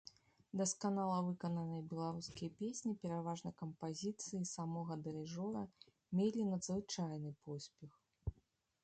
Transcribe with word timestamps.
Дасканала 0.59 1.17
выкананыя 1.25 1.83
беларускія 1.91 2.49
песні, 2.61 2.93
пераважна 3.03 3.51
кампазіцыі 3.61 4.41
самога 4.55 4.93
дырыжора, 5.05 5.63
мелі 6.21 6.47
надзвычайны 6.55 7.31
поспех. 7.45 7.91